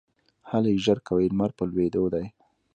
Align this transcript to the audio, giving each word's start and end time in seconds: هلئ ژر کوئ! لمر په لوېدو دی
هلئ 0.49 0.75
ژر 0.83 0.99
کوئ! 1.07 1.25
لمر 1.31 1.51
په 1.57 1.63
لوېدو 1.69 2.03
دی 2.13 2.25